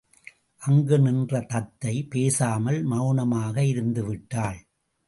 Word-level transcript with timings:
அங்கு 0.61 0.99
நின்ற 0.99 1.41
தத்தை 1.41 2.03
பேசாமல், 2.03 2.83
மெளனமாக 2.83 3.63
இருந்துவிட்டாள். 3.63 4.59